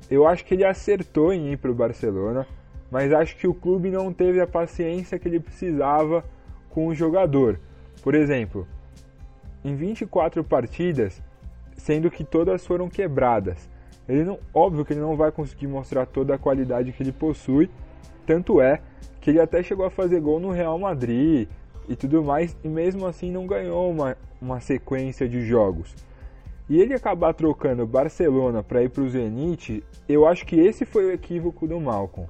[0.10, 2.48] Eu acho que ele acertou em ir para o Barcelona,
[2.90, 6.26] mas acho que o clube não teve a paciência que ele precisava
[6.72, 7.60] com o jogador.
[8.02, 8.68] Por exemplo,
[9.64, 11.22] em 24 partidas,
[11.78, 13.70] sendo que todas foram quebradas.
[14.10, 17.70] Ele não, óbvio que ele não vai conseguir mostrar toda a qualidade que ele possui,
[18.26, 18.82] Tanto é
[19.20, 21.48] que ele até chegou a fazer gol no Real Madrid
[21.88, 25.94] e tudo mais, e mesmo assim não ganhou uma, uma sequência de jogos.
[26.70, 31.06] E ele acabar trocando Barcelona para ir para o Zenit, eu acho que esse foi
[31.06, 32.30] o equívoco do Malcolm.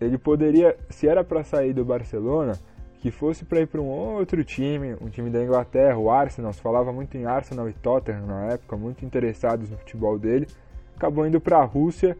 [0.00, 2.58] Ele poderia, se era para sair do Barcelona,
[3.06, 6.60] que fosse para ir para um outro time, um time da Inglaterra, o Arsenal, se
[6.60, 10.48] falava muito em Arsenal e Tottenham na época, muito interessados no futebol dele,
[10.96, 12.18] acabou indo para a Rússia,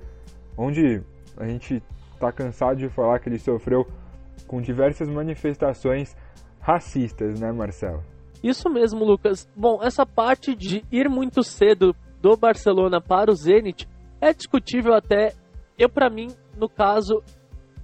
[0.57, 1.03] onde
[1.37, 1.83] a gente
[2.15, 3.85] está cansado de falar que ele sofreu
[4.47, 6.17] com diversas manifestações
[6.61, 8.05] racistas, né, Marcelo?
[8.41, 9.49] Isso mesmo, Lucas.
[9.57, 13.89] Bom, essa parte de ir muito cedo do Barcelona para o Zenit
[14.21, 15.33] é discutível até.
[15.77, 17.25] Eu, para mim, no caso,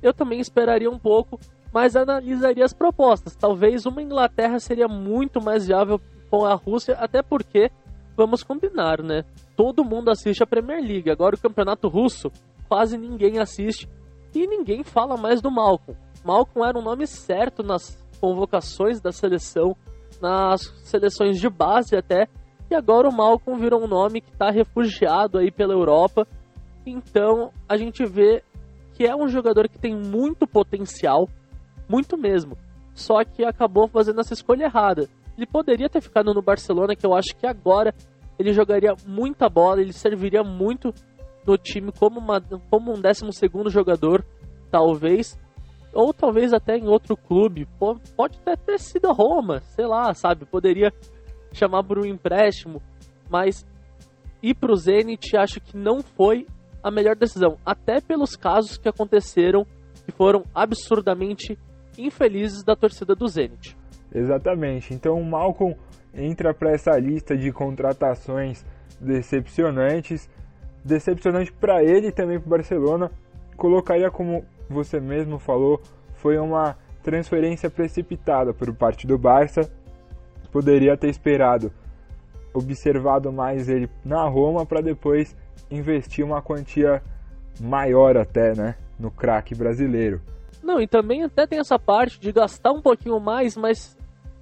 [0.01, 1.41] eu também esperaria um pouco,
[1.73, 3.35] mas analisaria as propostas.
[3.35, 7.71] Talvez uma Inglaterra seria muito mais viável com a Rússia, até porque,
[8.17, 9.25] vamos combinar, né?
[9.57, 11.11] Todo mundo assiste a Premier League.
[11.11, 12.31] Agora o campeonato russo,
[12.69, 13.89] quase ninguém assiste
[14.35, 15.99] e ninguém fala mais do Malcolm.
[16.25, 19.77] Malcolm era um nome certo nas convocações da seleção,
[20.21, 22.29] nas seleções de base até,
[22.71, 26.27] e agora o Malcolm virou um nome que está refugiado aí pela Europa.
[26.87, 28.43] Então a gente vê
[28.95, 31.29] que é um jogador que tem muito potencial,
[31.89, 32.57] muito mesmo.
[32.95, 35.09] Só que acabou fazendo essa escolha errada.
[35.37, 37.95] Ele poderia ter ficado no Barcelona, que eu acho que agora
[38.39, 40.93] ele jogaria muita bola, ele serviria muito
[41.47, 42.41] no time como, uma,
[42.71, 43.25] como um 12
[43.69, 44.25] jogador,
[44.71, 45.39] talvez.
[45.95, 47.69] Ou talvez até em outro clube.
[48.17, 50.47] Pode até ter sido a Roma, sei lá, sabe?
[50.47, 50.93] Poderia
[51.53, 52.81] chamar por um empréstimo.
[53.29, 53.67] Mas
[54.43, 56.47] ir para o Zenit acho que não foi
[56.83, 57.57] a melhor decisão.
[57.65, 59.67] Até pelos casos que aconteceram
[60.05, 61.59] que foram absurdamente
[61.99, 63.77] infelizes da torcida do Zenit.
[64.15, 64.95] Exatamente.
[64.95, 65.77] Então o Malcolm
[66.15, 68.65] entra para essa lista de contratações
[69.01, 70.29] decepcionantes.
[70.85, 73.11] Decepcionante para ele e também para o Barcelona.
[73.57, 75.81] Colocaria como você mesmo falou,
[76.15, 79.71] foi uma transferência precipitada por parte do Barça.
[80.51, 81.73] Poderia ter esperado,
[82.53, 85.37] observado mais ele na Roma para depois
[85.71, 87.03] investir uma quantia
[87.61, 90.21] maior até, né, no craque brasileiro.
[90.63, 93.97] Não, e também até tem essa parte de gastar um pouquinho mais, mas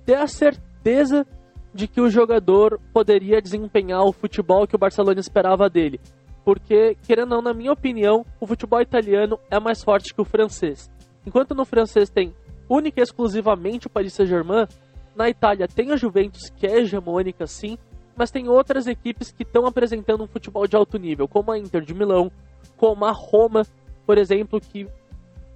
[0.04, 1.26] ter a certeza
[1.72, 6.00] de que o jogador poderia desempenhar o futebol que o Barcelona esperava dele.
[6.44, 10.24] Porque, querendo ou não, na minha opinião, o futebol italiano é mais forte que o
[10.24, 10.90] francês.
[11.24, 12.35] Enquanto no francês tem
[12.68, 14.66] única e exclusivamente o Paris Saint-Germain,
[15.14, 17.76] na Itália tem a Juventus, que é hegemônica sim,
[18.16, 21.83] mas tem outras equipes que estão apresentando um futebol de alto nível, como a Inter
[21.83, 22.30] de Milão,
[22.76, 23.62] como a Roma,
[24.06, 24.87] por exemplo, que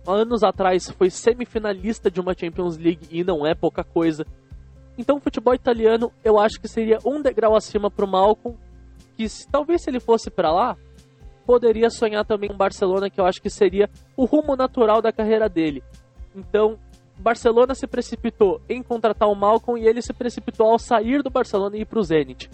[0.07, 4.27] anos atrás foi semifinalista de uma Champions League e não é pouca coisa.
[4.97, 8.57] Então o futebol italiano eu acho que seria um degrau acima para o Malcolm,
[9.17, 10.77] que se, talvez se ele fosse para lá,
[11.47, 15.49] poderia sonhar também com Barcelona, que eu acho que seria o rumo natural da carreira
[15.49, 15.83] dele.
[16.35, 16.79] Então,
[17.19, 21.77] Barcelona se precipitou em contratar o Malcolm e ele se precipitou ao sair do Barcelona
[21.77, 22.51] e ir para o Zenit.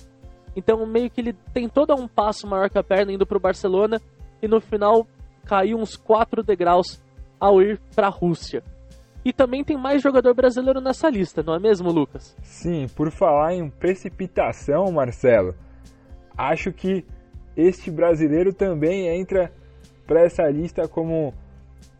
[0.54, 3.40] Então, meio que ele tem todo um passo maior que a perna indo para o
[3.40, 4.00] Barcelona
[4.42, 5.06] e no final
[5.44, 7.00] caiu uns quatro degraus
[7.40, 8.62] ao ir para a Rússia.
[9.24, 12.36] E também tem mais jogador brasileiro nessa lista, não é mesmo, Lucas?
[12.42, 15.54] Sim, por falar em precipitação, Marcelo,
[16.36, 17.04] acho que
[17.56, 19.52] este brasileiro também entra
[20.06, 21.34] para essa lista como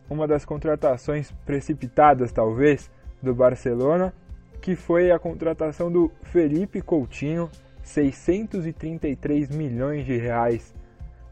[0.09, 2.89] uma das contratações precipitadas, talvez,
[3.21, 4.13] do Barcelona,
[4.61, 7.49] que foi a contratação do Felipe Coutinho,
[7.83, 10.73] 633 milhões de reais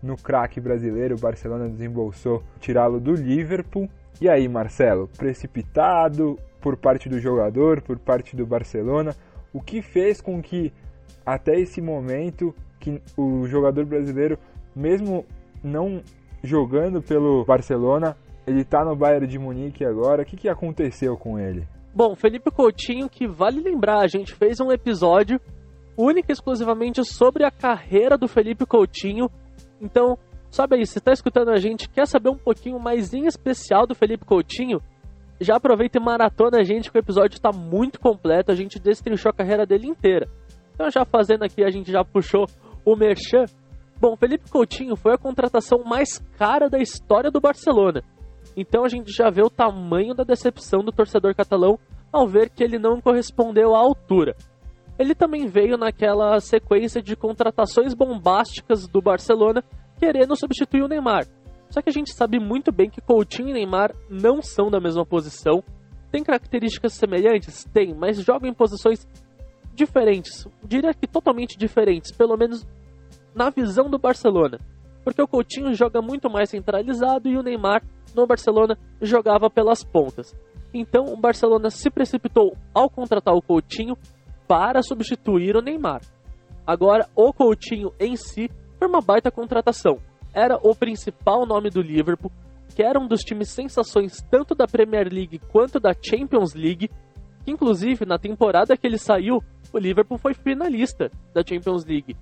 [0.02, 1.16] no craque brasileiro.
[1.16, 3.90] O Barcelona desembolsou tirá-lo do Liverpool.
[4.22, 9.16] E aí, Marcelo, precipitado por parte do jogador, por parte do Barcelona,
[9.54, 10.74] o que fez com que
[11.26, 14.38] até esse momento que o jogador brasileiro,
[14.76, 15.26] mesmo
[15.64, 16.02] não
[16.44, 18.16] jogando pelo Barcelona,
[18.48, 20.24] ele tá no Bayern de Munique agora.
[20.24, 21.68] O que, que aconteceu com ele?
[21.94, 25.40] Bom, Felipe Coutinho, que vale lembrar, a gente fez um episódio
[25.98, 29.30] único e exclusivamente sobre a carreira do Felipe Coutinho.
[29.82, 30.18] Então,
[30.50, 33.96] sabe aí, se está escutando a gente, quer saber um pouquinho mais em especial do
[33.96, 34.82] Felipe Coutinho?
[35.40, 39.30] Já aproveita e maratona a gente, que o episódio está muito completo, a gente destrinchou
[39.30, 40.28] a carreira dele inteira.
[40.74, 42.46] Então, já fazendo aqui, a gente já puxou
[42.86, 43.46] o Merchan.
[44.00, 48.02] Bom, Felipe Coutinho foi a contratação mais cara da história do Barcelona.
[48.56, 51.78] Então a gente já vê o tamanho da decepção do torcedor catalão
[52.12, 54.36] ao ver que ele não correspondeu à altura.
[54.98, 59.64] Ele também veio naquela sequência de contratações bombásticas do Barcelona
[60.00, 61.28] querendo substituir o Neymar.
[61.70, 65.06] Só que a gente sabe muito bem que Coutinho e Neymar não são da mesma
[65.06, 65.64] posição.
[66.12, 67.64] Tem características semelhantes?
[67.66, 69.08] Tem, mas jogam em posições
[69.76, 70.48] diferentes.
[70.64, 72.66] Diria que totalmente diferentes, pelo menos
[73.36, 74.58] na visão do Barcelona.
[75.04, 77.84] porque o Coutinho joga muito mais centralizado e o Neymar
[78.16, 80.36] no Barcelona jogava pelas pontas.
[80.74, 83.96] Então o Barcelona se precipitou ao contratar o Coutinho
[84.48, 86.02] para substituir o Neymar.
[86.66, 90.00] Agora, o Coutinho em si foi uma baita contratação.
[90.34, 92.32] Era o principal nome do Liverpool,
[92.74, 96.90] que era um dos times sensações tanto da Premier League quanto da Champions League.
[97.44, 102.16] Que, inclusive, na temporada que ele saiu, o Liverpool foi finalista da Champions League,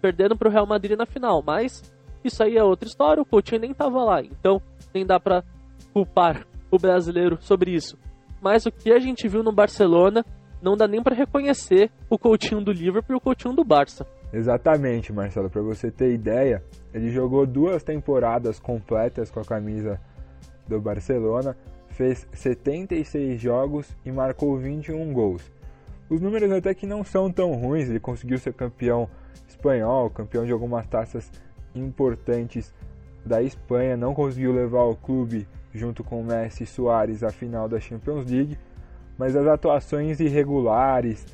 [0.00, 1.42] perdendo para o Real Madrid na final.
[1.46, 1.82] Mas
[2.24, 4.60] isso aí é outra história, o Coutinho nem estava lá, então
[4.92, 5.44] nem dá para
[5.92, 7.96] culpar o brasileiro sobre isso.
[8.40, 10.24] Mas o que a gente viu no Barcelona
[10.60, 14.06] não dá nem para reconhecer o Coutinho do Liverpool e o Coutinho do Barça.
[14.32, 15.50] Exatamente, Marcelo.
[15.50, 16.62] Para você ter ideia,
[16.94, 20.00] ele jogou duas temporadas completas com a camisa
[20.66, 21.56] do Barcelona,
[21.90, 25.42] fez 76 jogos e marcou 21 gols.
[26.08, 29.08] Os números até que não são tão ruins, ele conseguiu ser campeão
[29.46, 31.30] espanhol, campeão de algumas taças
[31.74, 32.72] importantes
[33.24, 37.80] da Espanha, não conseguiu levar o clube junto com Messi e Soares à final da
[37.80, 38.58] Champions League,
[39.16, 41.24] mas as atuações irregulares,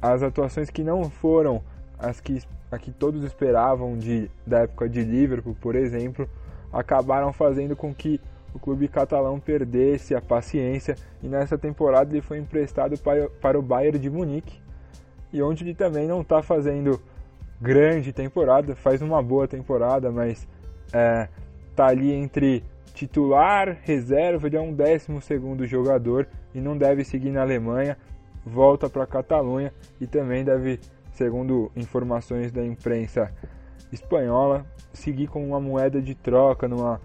[0.00, 1.62] as atuações que não foram
[2.00, 6.28] as que, a que todos esperavam de, da época de Liverpool, por exemplo,
[6.72, 8.20] acabaram fazendo com que
[8.54, 10.96] o clube catalão perdesse a paciência.
[11.22, 14.60] E nessa temporada ele foi emprestado para, para o Bayern de Munique
[15.32, 17.00] e onde ele também não está fazendo
[17.60, 20.48] grande temporada, faz uma boa temporada, mas
[20.92, 21.28] é,
[21.76, 27.30] tá ali entre titular, reserva, ele é um décimo segundo jogador e não deve seguir
[27.30, 27.96] na Alemanha,
[28.44, 30.80] volta para a Catalunha e também deve,
[31.12, 33.32] segundo informações da imprensa
[33.92, 37.00] espanhola, seguir com uma moeda de troca numa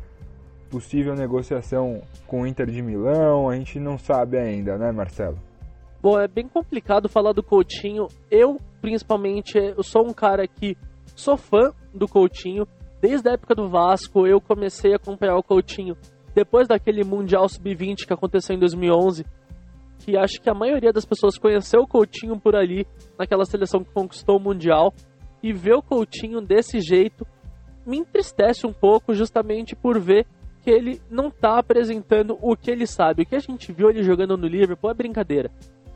[0.69, 5.37] possível negociação com o Inter de Milão, a gente não sabe ainda, né, Marcelo?
[6.01, 8.07] Bom, é bem complicado falar do Coutinho.
[8.29, 10.77] Eu, principalmente, eu sou um cara que
[11.15, 12.67] sou fã do Coutinho.
[13.01, 15.95] Desde a época do Vasco, eu comecei a acompanhar o Coutinho
[16.35, 19.25] depois daquele Mundial Sub-20 que aconteceu em 2011,
[19.99, 22.85] que acho que a maioria das pessoas conheceu o Coutinho por ali,
[23.17, 24.93] naquela seleção que conquistou o Mundial,
[25.41, 27.25] e ver o Coutinho desse jeito
[27.85, 30.25] me entristece um pouco, justamente por ver
[30.63, 33.21] que ele não está apresentando o que ele sabe.
[33.21, 35.51] O que a gente viu ele jogando no Liverpool é brincadeira.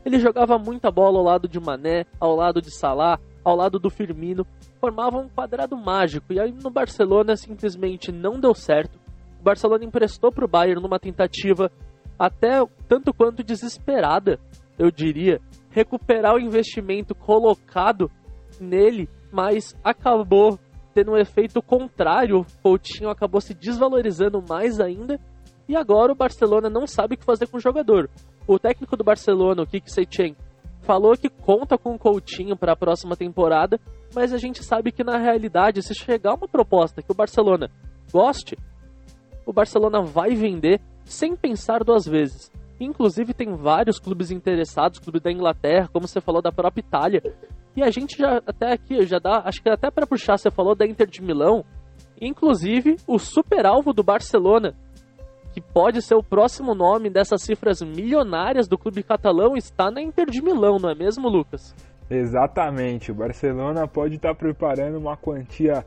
[0.06, 3.90] Ele jogava muita bola ao lado de Mané, ao lado de Salah, ao lado do
[3.90, 4.46] Firmino,
[4.80, 8.98] formava um quadrado mágico e aí no Barcelona simplesmente não deu certo.
[9.40, 11.72] O Barcelona emprestou para o Bayern numa tentativa
[12.20, 14.38] até tanto quanto desesperada,
[14.78, 15.40] eu diria,
[15.72, 18.12] recuperar o investimento colocado
[18.60, 20.60] nele, mas acabou
[20.94, 22.42] tendo um efeito contrário.
[22.42, 25.20] O Coutinho acabou se desvalorizando mais ainda
[25.68, 28.10] e agora o Barcelona não sabe o que fazer com o jogador.
[28.48, 30.36] O técnico do Barcelona, o Kik Setien,
[30.82, 33.80] falou que conta com o Coutinho para a próxima temporada,
[34.14, 37.70] mas a gente sabe que na realidade, se chegar uma proposta que o Barcelona
[38.12, 38.58] goste,
[39.50, 42.52] o Barcelona vai vender sem pensar duas vezes.
[42.80, 47.24] Inclusive tem vários clubes interessados, clube da Inglaterra, como você falou da própria Itália.
[47.76, 50.76] E a gente já até aqui já dá, acho que até para puxar, você falou
[50.76, 51.66] da Inter de Milão,
[52.22, 54.76] inclusive o super alvo do Barcelona
[55.52, 60.28] que pode ser o próximo nome dessas cifras milionárias do clube catalão está na Inter
[60.28, 61.76] de Milão, não é mesmo, Lucas?
[62.08, 63.12] Exatamente.
[63.12, 65.84] O Barcelona pode estar preparando uma quantia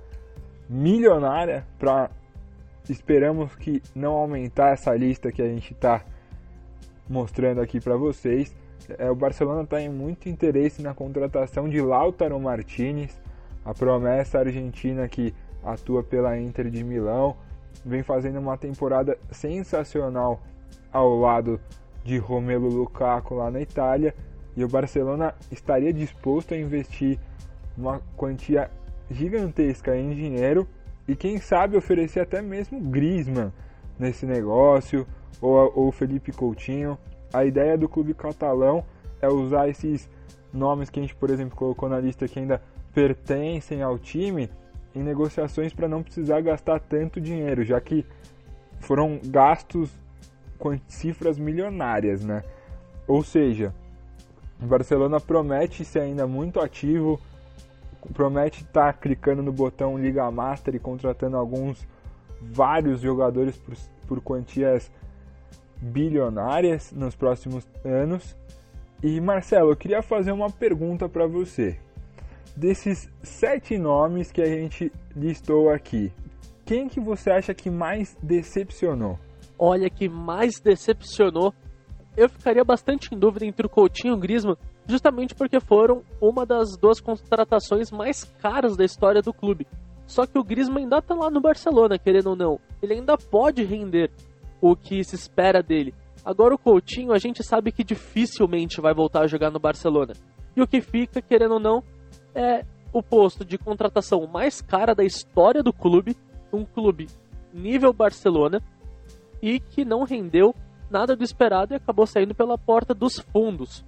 [0.68, 2.10] milionária para
[2.88, 6.04] esperamos que não aumentar essa lista que a gente está
[7.08, 8.54] mostrando aqui para vocês.
[8.98, 13.20] É, o Barcelona está em muito interesse na contratação de Lautaro Martinez,
[13.64, 17.36] a promessa argentina que atua pela Inter de Milão.
[17.84, 20.40] Vem fazendo uma temporada sensacional
[20.92, 21.60] ao lado
[22.04, 24.14] de Romelu Lukaku lá na Itália.
[24.56, 27.18] E o Barcelona estaria disposto a investir
[27.76, 28.70] uma quantia
[29.10, 30.68] gigantesca em dinheiro
[31.12, 33.52] e quem sabe oferecer até mesmo Griezmann
[33.98, 35.06] nesse negócio
[35.42, 36.98] ou, ou Felipe Coutinho.
[37.30, 38.82] A ideia do clube catalão
[39.20, 40.08] é usar esses
[40.50, 42.62] nomes que a gente, por exemplo, colocou na lista que ainda
[42.94, 44.50] pertencem ao time
[44.94, 48.06] em negociações para não precisar gastar tanto dinheiro, já que
[48.80, 49.90] foram gastos
[50.58, 52.42] com cifras milionárias, né?
[53.06, 53.74] Ou seja,
[54.62, 57.20] o Barcelona promete ser ainda muito ativo,
[58.12, 61.86] promete estar tá clicando no botão Liga Master e contratando alguns
[62.40, 63.74] vários jogadores por,
[64.08, 64.90] por quantias
[65.80, 68.36] bilionárias nos próximos anos.
[69.02, 71.78] E Marcelo, eu queria fazer uma pergunta para você
[72.56, 76.12] desses sete nomes que a gente listou aqui,
[76.64, 79.18] quem que você acha que mais decepcionou?
[79.58, 81.52] Olha, que mais decepcionou,
[82.16, 84.56] eu ficaria bastante em dúvida entre o Coutinho e o Griezmann,
[84.86, 89.66] justamente porque foram uma das duas contratações mais caras da história do clube.
[90.06, 92.60] Só que o Griezmann ainda tá lá no Barcelona, querendo ou não.
[92.82, 94.10] Ele ainda pode render
[94.60, 95.94] o que se espera dele.
[96.24, 100.12] Agora o Coutinho, a gente sabe que dificilmente vai voltar a jogar no Barcelona.
[100.54, 101.82] E o que fica, querendo ou não,
[102.34, 106.16] é o posto de contratação mais cara da história do clube,
[106.52, 107.08] um clube
[107.52, 108.62] nível Barcelona,
[109.40, 110.54] e que não rendeu
[110.90, 113.84] nada do esperado e acabou saindo pela porta dos fundos.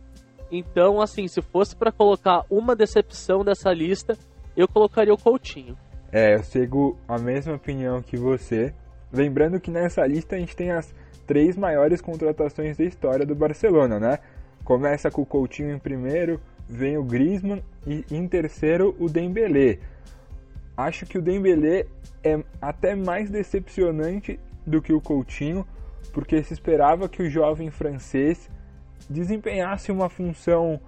[0.50, 4.16] Então, assim, se fosse para colocar uma decepção dessa lista,
[4.56, 5.76] eu colocaria o Coutinho.
[6.12, 8.72] É, eu sigo a mesma opinião que você.
[9.12, 10.94] Lembrando que nessa lista a gente tem as
[11.26, 14.18] três maiores contratações da história do Barcelona, né?
[14.64, 19.78] Começa com o Coutinho em primeiro, vem o Griezmann e em terceiro o Dembélé.
[20.76, 21.86] Acho que o Dembélé
[22.22, 25.66] é até mais decepcionante do que o Coutinho,
[26.12, 28.48] porque se esperava que o jovem francês
[29.08, 30.80] desempenhasse uma função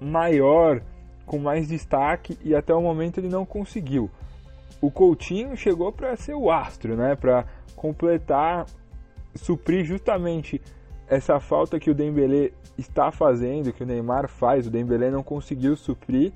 [0.00, 0.82] maior,
[1.26, 4.10] com mais destaque e até o momento ele não conseguiu
[4.80, 7.16] o Coutinho chegou para ser o astro, né?
[7.16, 8.66] Para completar,
[9.34, 10.60] suprir justamente
[11.08, 15.76] essa falta que o Dembélé está fazendo, que o Neymar faz, o Dembélé não conseguiu
[15.76, 16.32] suprir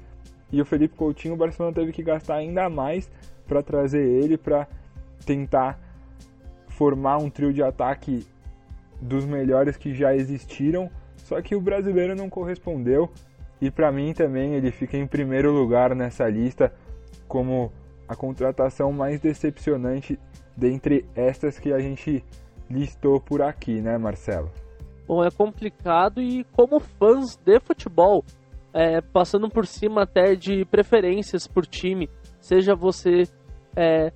[0.51, 3.11] e o Felipe Coutinho, o Barcelona teve que gastar ainda mais
[3.47, 4.67] para trazer ele para
[5.25, 5.79] tentar
[6.69, 8.27] formar um trio de ataque
[9.03, 13.11] dos melhores que já existiram, só que o brasileiro não correspondeu
[13.61, 16.73] e para mim também ele fica em primeiro lugar nessa lista
[17.29, 17.73] como
[18.09, 20.19] a contratação mais decepcionante
[20.57, 22.25] dentre estas que a gente
[22.71, 24.51] listou por aqui, né, Marcelo?
[25.07, 28.25] Bom, é complicado e como fãs de futebol,
[28.73, 32.09] é, passando por cima até de preferências por time,
[32.41, 33.25] seja você
[33.77, 34.13] é,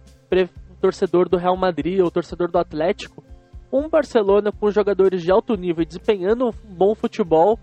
[0.81, 3.23] torcedor do Real Madrid ou torcedor do Atlético,
[3.79, 7.59] um Barcelona com jogadores de alto nível desempenhando um bom futebol,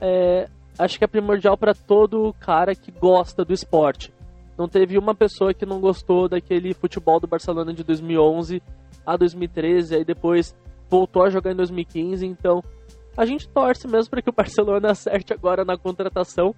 [0.00, 0.48] é,
[0.78, 4.12] acho que é primordial para todo cara que gosta do esporte.
[4.56, 8.62] Não teve uma pessoa que não gostou daquele futebol do Barcelona de 2011
[9.06, 10.54] a 2013, aí depois
[10.88, 12.26] voltou a jogar em 2015.
[12.26, 12.62] Então,
[13.16, 16.54] a gente torce mesmo para que o Barcelona acerte agora na contratação,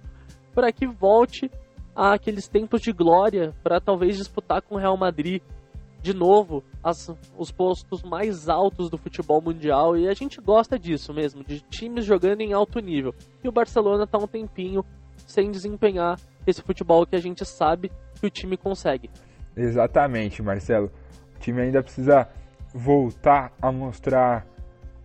[0.53, 1.49] para que volte
[1.95, 5.41] àqueles tempos de glória, para talvez disputar com o Real Madrid
[6.03, 9.97] de novo as, os postos mais altos do futebol mundial.
[9.97, 13.15] E a gente gosta disso mesmo, de times jogando em alto nível.
[13.41, 14.83] E o Barcelona está um tempinho
[15.25, 17.89] sem desempenhar esse futebol que a gente sabe
[18.19, 19.09] que o time consegue.
[19.55, 20.91] Exatamente, Marcelo.
[21.37, 22.27] O time ainda precisa
[22.73, 24.45] voltar a mostrar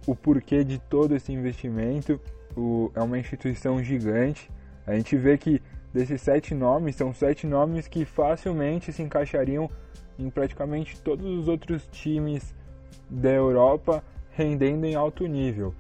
[0.05, 2.21] o porquê de todo esse investimento.
[2.57, 4.51] O, é uma instituição gigante.
[4.85, 5.63] A gente vê que
[5.95, 9.71] desses sete nomes, são sete nomes que facilmente se encaixariam
[10.19, 12.55] em praticamente todos os outros times
[13.09, 14.03] da Europa
[14.33, 15.75] rendendo em alto nível.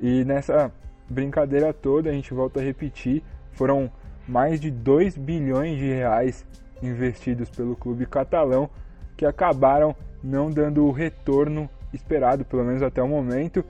[0.00, 0.72] E nessa
[1.08, 3.22] brincadeira toda, a gente volta a repetir,
[3.52, 3.90] foram
[4.28, 6.44] mais de 2 bilhões de reais
[6.82, 8.68] investidos pelo clube catalão
[9.16, 13.64] que acabaram não dando o retorno esperado, pelo menos até o momento.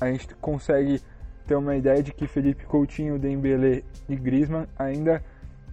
[0.00, 1.00] A gente consegue
[1.46, 5.22] ter uma ideia de que Felipe Coutinho, Dembélé e Griezmann ainda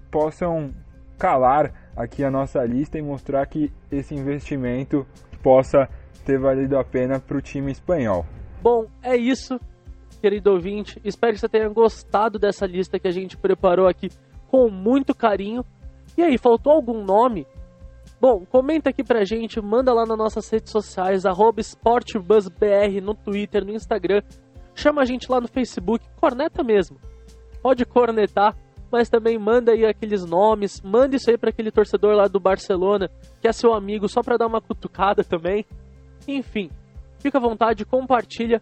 [0.09, 0.71] possam
[1.17, 5.05] calar aqui a nossa lista e mostrar que esse investimento
[5.43, 5.87] possa
[6.25, 8.25] ter valido a pena para o time espanhol.
[8.61, 9.59] Bom, é isso
[10.21, 11.01] querido ouvinte.
[11.03, 14.09] Espero que você tenha gostado dessa lista que a gente preparou aqui
[14.47, 15.65] com muito carinho.
[16.15, 17.47] E aí, faltou algum nome?
[18.19, 21.23] Bom, comenta aqui pra gente, manda lá nas nossas redes sociais,
[21.57, 24.21] SportBuzzBR no Twitter, no Instagram.
[24.75, 26.97] Chama a gente lá no Facebook, corneta mesmo.
[27.63, 28.55] Pode cornetar,
[28.91, 33.09] mas também manda aí aqueles nomes, manda isso aí para aquele torcedor lá do Barcelona,
[33.39, 35.65] que é seu amigo, só pra dar uma cutucada também.
[36.27, 36.69] Enfim,
[37.19, 38.61] fica à vontade, compartilha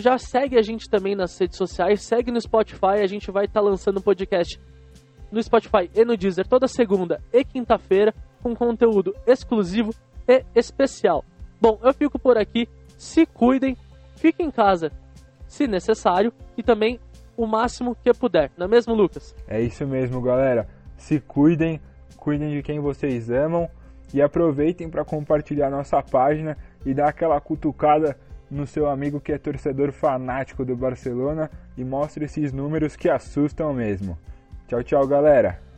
[0.00, 3.60] já segue a gente também nas redes sociais, segue no Spotify, a gente vai estar
[3.60, 4.58] tá lançando podcast
[5.30, 9.94] no Spotify e no Deezer toda segunda e quinta-feira com conteúdo exclusivo
[10.26, 11.24] e especial.
[11.60, 13.76] Bom, eu fico por aqui, se cuidem,
[14.16, 14.90] fiquem em casa
[15.46, 16.98] se necessário e também
[17.42, 19.34] o máximo que puder, não é mesmo, Lucas?
[19.48, 20.68] É isso mesmo, galera.
[20.96, 21.80] Se cuidem,
[22.16, 23.68] cuidem de quem vocês amam
[24.12, 28.16] e aproveitem para compartilhar nossa página e dar aquela cutucada
[28.50, 33.72] no seu amigo que é torcedor fanático do Barcelona e mostre esses números que assustam
[33.72, 34.18] mesmo.
[34.66, 35.69] Tchau, tchau, galera!